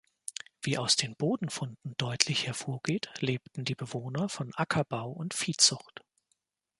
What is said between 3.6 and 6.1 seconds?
die Bewohner von Ackerbau und Viehzucht.